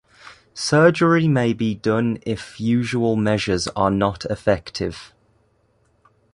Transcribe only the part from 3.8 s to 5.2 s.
not effective.